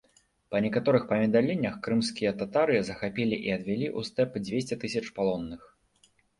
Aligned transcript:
Па 0.53 0.61
некаторых 0.65 1.03
паведамленнях, 1.11 1.75
крымскія 1.89 2.33
татары 2.41 2.81
захапілі 2.89 3.35
і 3.51 3.55
адвялі 3.59 3.87
ў 3.97 4.11
стэп 4.11 4.43
дзвесце 4.49 4.81
тысяч 4.87 5.05
палонных. 5.21 5.61